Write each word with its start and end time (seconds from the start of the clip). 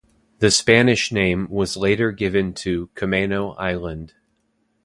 The 0.39 0.49
Spanish 0.49 1.11
name 1.11 1.47
was 1.51 1.77
later 1.77 2.11
given 2.11 2.55
to 2.55 2.87
Camano 2.95 3.53
Island. 3.59 4.15